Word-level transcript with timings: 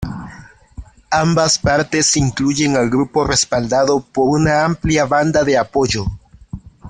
Ambas 1.11 1.59
partes 1.59 2.17
incluyen 2.17 2.75
al 2.75 2.89
grupo 2.89 3.23
respaldado 3.27 3.99
por 4.03 4.29
una 4.29 4.65
amplia 4.65 5.05
banda 5.05 5.43
de 5.43 5.59
apoyo. 5.59 6.05